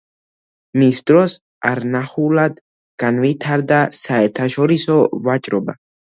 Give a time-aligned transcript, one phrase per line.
[0.83, 1.33] მის დროს
[1.71, 2.55] არნახულად
[3.03, 4.97] განვითარდა საერთაშორისო
[5.29, 5.77] ვაჭრობა.